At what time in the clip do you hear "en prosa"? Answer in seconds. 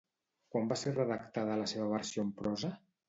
2.29-2.73